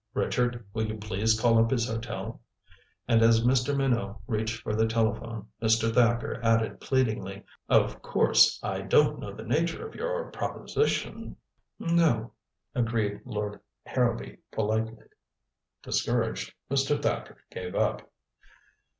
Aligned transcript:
Richard, 0.15 0.65
will 0.73 0.87
you 0.87 0.97
please 0.97 1.39
call 1.39 1.63
up 1.63 1.69
his 1.69 1.87
hotel?" 1.87 2.41
And 3.07 3.21
as 3.21 3.43
Mr. 3.45 3.77
Minot 3.77 4.17
reached 4.25 4.63
for 4.63 4.73
the 4.73 4.87
telephone, 4.87 5.49
Mr. 5.61 5.93
Thacker 5.93 6.39
added 6.43 6.79
pleadingly: 6.81 7.45
"Of 7.69 8.01
course, 8.01 8.59
I 8.63 8.81
don't 8.81 9.19
know 9.19 9.31
the 9.31 9.43
nature 9.43 9.87
of 9.87 9.93
your 9.93 10.31
proposition" 10.31 11.35
"No," 11.79 12.33
agreed 12.73 13.21
Lord 13.25 13.59
Harrowby 13.85 14.39
politely. 14.51 15.05
Discouraged, 15.83 16.51
Mr. 16.71 16.99
Thacker 16.99 17.37
gave 17.51 17.75
up. 17.75 18.09